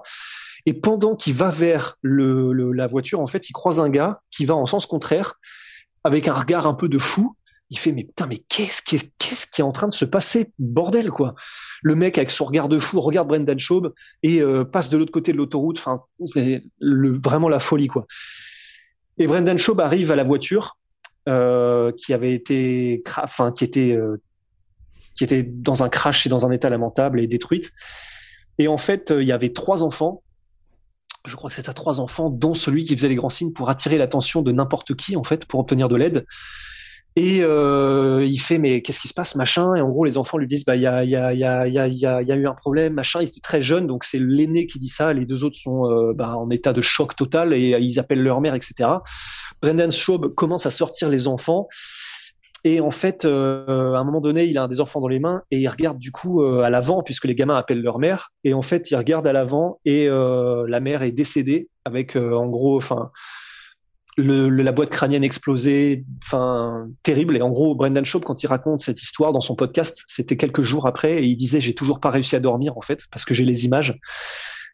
[0.66, 4.46] Et pendant qu'il va vers le, la voiture, en fait, il croise un gars qui
[4.46, 5.36] va en sens contraire,
[6.04, 7.36] avec un regard un peu de fou.
[7.74, 11.10] Il fait mais putain mais qu'est-ce qu'est-ce qui est en train de se passer bordel
[11.10, 11.34] quoi.
[11.82, 15.12] Le mec avec son regard de fou regarde Brendan Schaub et euh, passe de l'autre
[15.12, 15.80] côté de l'autoroute.
[15.80, 16.00] Enfin
[16.80, 18.06] le, vraiment la folie quoi.
[19.18, 20.78] Et Brendan Schaub arrive à la voiture
[21.28, 24.22] euh, qui avait été enfin qui était euh,
[25.16, 27.72] qui était dans un crash et dans un état lamentable et détruite.
[28.60, 30.22] Et en fait il y avait trois enfants.
[31.26, 33.98] Je crois que c'était trois enfants, dont celui qui faisait les grands signes pour attirer
[33.98, 36.26] l'attention de n'importe qui, en fait, pour obtenir de l'aide.
[37.16, 39.76] Et euh, il fait mais qu'est-ce qui se passe machin?
[39.76, 41.40] Et en gros les enfants lui disent bah il y a il y a il
[41.40, 41.88] y a il y a
[42.22, 44.80] il y a, eu un problème machin ils étaient très jeunes donc c'est l'aîné qui
[44.80, 48.00] dit ça les deux autres sont euh, bah, en état de choc total et ils
[48.00, 48.90] appellent leur mère etc.
[49.62, 51.68] Brendan Schaub commence à sortir les enfants
[52.66, 55.20] et en fait, euh, à un moment donné, il a un des enfants dans les
[55.20, 58.32] mains et il regarde du coup euh, à l'avant puisque les gamins appellent leur mère.
[58.46, 62.48] Et en fait, il regarde à l'avant et euh, la mère est décédée avec en
[62.48, 63.12] gros, enfin,
[64.18, 67.38] le, la boîte crânienne explosée, enfin terrible.
[67.38, 70.62] Et en gros, Brendan Schaub, quand il raconte cette histoire dans son podcast, c'était quelques
[70.62, 73.34] jours après et il disait j'ai toujours pas réussi à dormir en fait parce que
[73.34, 74.00] j'ai les images.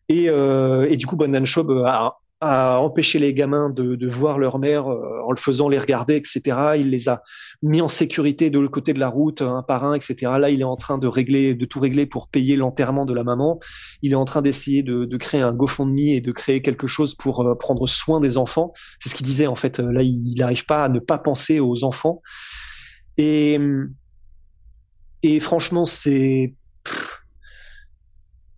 [0.09, 4.59] Et, et du coup, Brendan Schaub a à empêcher les gamins de, de voir leur
[4.59, 6.75] mère euh, en le faisant les regarder, etc.
[6.77, 7.21] Il les a
[7.61, 10.15] mis en sécurité de l'autre côté de la route, un par un, etc.
[10.39, 13.23] Là, il est en train de régler, de tout régler pour payer l'enterrement de la
[13.23, 13.59] maman.
[14.01, 17.13] Il est en train d'essayer de, de, créer un GoFundMe et de créer quelque chose
[17.15, 18.73] pour euh, prendre soin des enfants.
[18.99, 19.79] C'est ce qu'il disait en fait.
[19.79, 22.21] Là, il n'arrive pas à ne pas penser aux enfants.
[23.17, 23.59] Et
[25.21, 26.55] et franchement, c'est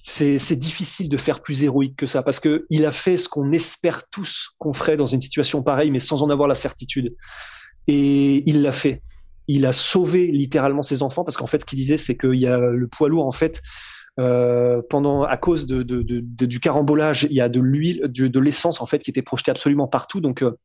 [0.03, 3.51] c'est difficile de faire plus héroïque que ça parce que il a fait ce qu'on
[3.51, 7.15] espère tous qu'on ferait dans une situation pareille, mais sans en avoir la certitude.
[7.87, 9.03] Et il l'a fait.
[9.47, 12.47] Il a sauvé littéralement ses enfants parce qu'en fait, ce qu'il disait, c'est qu'il y
[12.47, 13.61] a le poids lourd en fait.
[14.19, 18.39] Euh, pendant à cause de, de, de, du carambolage, il y a de l'huile, de,
[18.39, 20.19] l'essence en fait qui était projetée absolument partout.
[20.19, 20.57] Donc euh,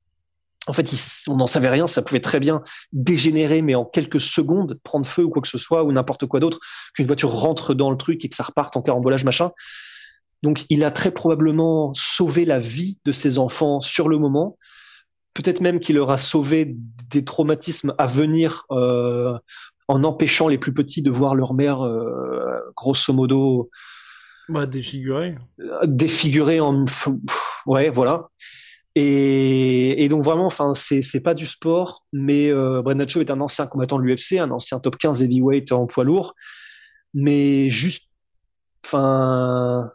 [0.66, 0.92] en fait,
[1.29, 1.87] on n'en savait rien.
[1.87, 5.59] Ça pouvait très bien dégénérer, mais en quelques secondes, prendre feu ou quoi que ce
[5.59, 6.59] soit, ou n'importe quoi d'autre,
[6.94, 9.50] qu'une voiture rentre dans le truc et que ça reparte en carambolage, machin.
[10.42, 14.59] Donc, il a très probablement sauvé la vie de ses enfants sur le moment.
[15.35, 16.76] Peut-être même qu'il leur a sauvé
[17.11, 19.38] des traumatismes à venir euh,
[19.88, 23.70] en empêchant les plus petits de voir leur mère, euh, grosso modo.
[24.48, 25.37] Bah, défigurée.
[25.85, 26.87] Défigurée en.
[27.66, 28.29] Ouais, voilà.
[28.98, 33.66] Et, et, donc vraiment, enfin, c'est pas du sport, mais euh, Shaw est un ancien
[33.66, 36.35] combattant de l'UFC, un ancien top 15 heavyweight en poids lourd,
[37.12, 38.09] mais juste,
[38.82, 39.92] enfin,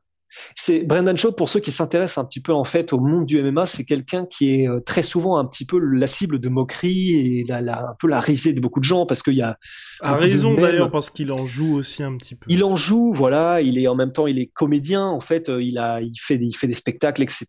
[0.55, 3.41] c'est Brendan Shaw pour ceux qui s'intéressent un petit peu en fait au monde du
[3.41, 7.11] MMA, c'est quelqu'un qui est euh, très souvent un petit peu la cible de moquerie
[7.11, 9.57] et la, la un peu la risée de beaucoup de gens parce qu'il y a
[10.01, 12.45] a raison d'ailleurs parce qu'il en joue aussi un petit peu.
[12.49, 13.61] Il en joue, voilà.
[13.61, 15.49] Il est en même temps, il est comédien en fait.
[15.49, 17.45] Euh, il a, il fait, il fait des spectacles, etc.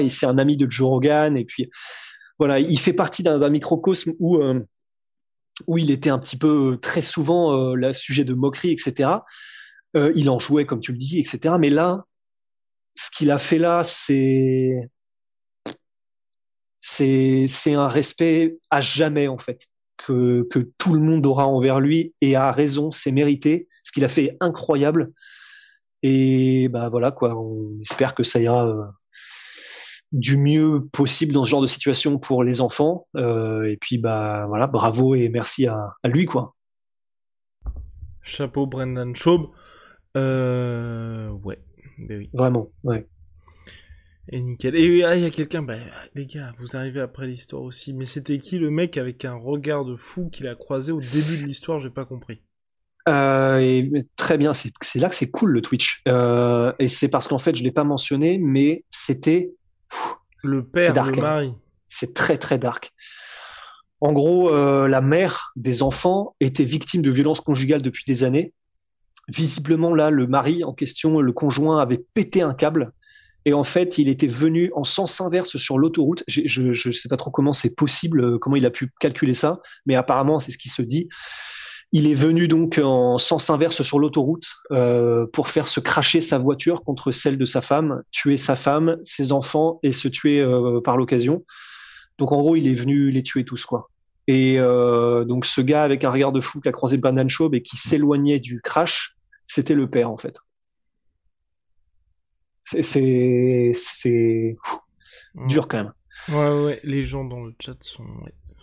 [0.00, 1.68] Et c'est un ami de Joe Rogan et puis
[2.38, 4.60] voilà, il fait partie d'un microcosme où euh,
[5.66, 9.10] où il était un petit peu très souvent le sujet de moquerie, etc.
[9.94, 11.56] il en jouait comme tu le dis, etc.
[11.60, 12.06] Mais là,
[12.94, 14.88] ce qu'il a fait là, c'est
[17.66, 20.48] un respect à jamais en fait que
[20.78, 23.68] tout le monde aura envers lui et a raison, c'est mérité.
[23.82, 25.12] Ce qu'il a fait est incroyable
[26.02, 27.36] et bah voilà quoi.
[27.36, 28.84] On espère que ça ira euh,
[30.12, 33.06] du mieux possible dans ce genre de situation pour les enfants.
[33.16, 36.54] Euh, et puis bah voilà, bravo et merci à, à lui quoi.
[38.22, 39.50] Chapeau Brendan Schaub.
[40.16, 41.58] Euh, ouais,
[42.08, 43.06] ben Vraiment, ouais.
[44.32, 44.76] Et nickel.
[44.76, 45.76] Et ah, il y a quelqu'un, bah,
[46.14, 49.84] les gars, vous arrivez après l'histoire aussi, mais c'était qui le mec avec un regard
[49.84, 52.40] de fou qu'il a croisé au début de l'histoire, j'ai pas compris.
[53.08, 56.02] Euh, et, très bien, c'est là que c'est cool le Twitch.
[56.06, 59.52] Euh, et c'est parce qu'en fait, je l'ai pas mentionné, mais c'était
[60.42, 61.54] le père dark, le mari.
[61.88, 62.92] C'est très très dark.
[64.00, 68.54] En gros, euh, la mère des enfants était victime de violences conjugales depuis des années
[69.30, 72.92] visiblement là, le mari en question, le conjoint avait pété un câble.
[73.46, 76.22] Et en fait, il était venu en sens inverse sur l'autoroute.
[76.28, 79.60] Je ne sais pas trop comment c'est possible, euh, comment il a pu calculer ça,
[79.86, 81.08] mais apparemment c'est ce qui se dit.
[81.92, 86.38] Il est venu donc en sens inverse sur l'autoroute euh, pour faire se cracher sa
[86.38, 90.80] voiture contre celle de sa femme, tuer sa femme, ses enfants et se tuer euh,
[90.80, 91.44] par l'occasion.
[92.18, 93.90] Donc en gros, il est venu les tuer tous quoi.
[94.28, 97.76] Et donc ce gars avec un regard de fou qui a croisé Schaub et qui
[97.76, 99.16] s'éloignait du crash,
[99.52, 100.36] c'était le père en fait.
[102.64, 104.56] C'est c'est
[105.48, 105.92] dur quand même.
[106.28, 108.04] Ouais ouais, les gens dans le chat sont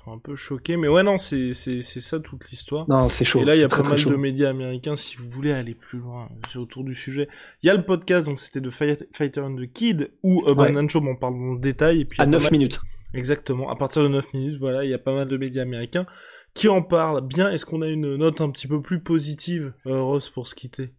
[0.05, 0.77] sont un peu choqués.
[0.77, 2.85] Mais ouais, non, c'est c'est ça toute l'histoire.
[2.87, 3.41] Non, c'est chaud.
[3.41, 4.95] Et là, il y a c'est pas très, mal très de médias américains.
[4.95, 7.27] Si vous voulez aller plus loin autour du sujet,
[7.63, 8.25] il y a le podcast.
[8.27, 10.87] Donc c'était de Fight- Fighter and the Kid où euh, Ouais.
[10.89, 12.01] Show m'en parle dans le détail.
[12.01, 12.79] Et puis À pas 9 mal- minutes.
[13.13, 13.69] Exactement.
[13.69, 16.05] À partir de 9 minutes, voilà, il y a pas mal de médias américains
[16.53, 17.25] qui en parlent.
[17.25, 17.49] Bien.
[17.49, 20.93] Est-ce qu'on a une note un petit peu plus positive, euh, Ross, pour se quitter?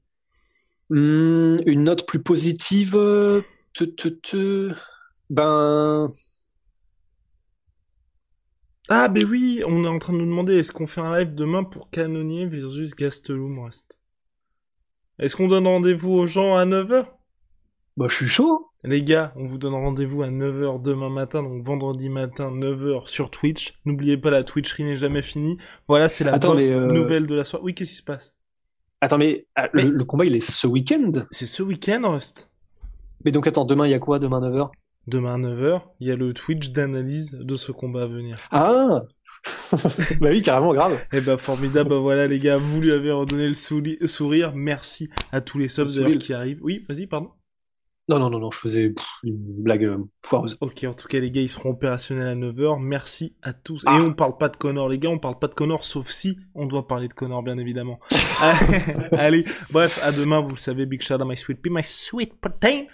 [0.91, 2.95] Hmm, une note plus positive.
[2.97, 3.43] euh,
[3.75, 4.75] te, te, te-
[5.31, 6.09] Ben,
[8.91, 11.35] Ah, ben oui, on est en train de nous demander est-ce qu'on fait un live
[11.35, 13.99] demain pour Canonier versus Gastelum Rust
[15.21, 17.18] Est-ce qu'on donne rendez-vous aux gens à 9h
[17.99, 18.71] bah, je suis chaud.
[18.85, 23.29] Les gars, on vous donne rendez-vous à 9h demain matin, donc vendredi matin, 9h sur
[23.29, 23.75] Twitch.
[23.85, 25.59] N'oubliez pas, la Twitcherie n'est jamais finie.
[25.89, 27.65] Voilà, c'est la Attends, bonne mais, euh, nouvelle de la soirée.
[27.65, 28.35] Oui, qu'est-ce qui se passe?
[29.01, 31.11] Attends, mais, ah, Mais- Le, le combat, il est ce week-end?
[31.33, 32.51] C'est ce week-end, Rust
[33.25, 34.71] Mais donc, attends, demain, il y a quoi demain 9h?
[35.09, 38.39] Demain à 9h, il y a le Twitch d'analyse de ce combat à venir.
[38.53, 39.03] Ah!
[40.21, 41.01] bah oui, carrément, grave.
[41.13, 44.53] Eh ben formidable, bah voilà les gars, vous lui avez redonné le sourire.
[44.55, 46.61] Merci à tous les subs Le d'ailleurs qui arrivent.
[46.63, 47.31] Oui, vas-y, pardon.
[48.09, 50.57] Non, non, non, non, je faisais pff, une blague euh, foireuse.
[50.61, 52.81] Ok, en tout cas les gars, ils seront opérationnels à 9h.
[52.81, 53.83] Merci à tous.
[53.87, 53.99] Ah.
[53.99, 56.39] Et on parle pas de Connor les gars, on parle pas de Connor sauf si
[56.55, 58.01] on doit parler de Connor bien évidemment.
[59.13, 62.41] Allez, bref, à demain, vous le savez, big shout out my sweet pea, my sweet
[62.41, 62.87] protein.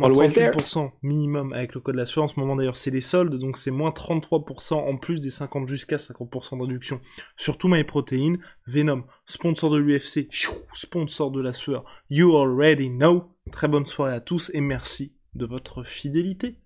[0.00, 0.50] Moins Always there.
[0.52, 2.24] 38% minimum avec le code de la sueur.
[2.24, 5.68] En ce moment d'ailleurs c'est les soldes, donc c'est moins 33% en plus des 50
[5.68, 7.00] jusqu'à 50% de réduction
[7.36, 8.36] sur tout my protein.
[8.66, 10.28] Venom, sponsor de l'UFC,
[10.72, 11.84] sponsor de la sueur.
[12.08, 13.36] You already know.
[13.52, 16.58] Très bonne soirée à tous et merci de votre fidélité.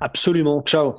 [0.00, 0.62] Absolument.
[0.62, 0.94] Ciao.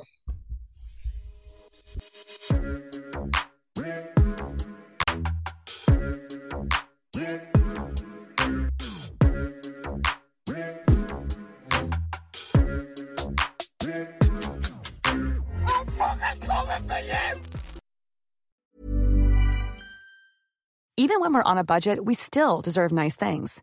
[20.96, 23.62] Even when we're on a budget, we still deserve nice things.